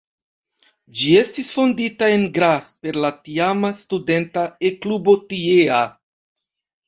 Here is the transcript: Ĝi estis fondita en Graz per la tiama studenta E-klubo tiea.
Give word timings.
Ĝi 0.99 1.09
estis 1.17 1.49
fondita 1.57 2.07
en 2.13 2.23
Graz 2.37 2.71
per 2.85 2.97
la 3.03 3.11
tiama 3.27 3.71
studenta 3.81 4.45
E-klubo 4.71 5.15
tiea. 5.35 5.83